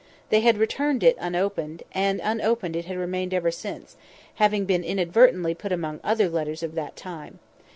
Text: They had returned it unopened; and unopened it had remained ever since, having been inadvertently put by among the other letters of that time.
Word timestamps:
They 0.31 0.41
had 0.41 0.57
returned 0.57 1.03
it 1.03 1.15
unopened; 1.19 1.83
and 1.91 2.19
unopened 2.23 2.75
it 2.75 2.85
had 2.85 2.97
remained 2.97 3.35
ever 3.35 3.51
since, 3.51 3.97
having 4.37 4.65
been 4.65 4.83
inadvertently 4.83 5.53
put 5.53 5.69
by 5.69 5.75
among 5.75 5.97
the 5.99 6.07
other 6.07 6.27
letters 6.27 6.63
of 6.63 6.73
that 6.73 6.95
time. 6.95 7.37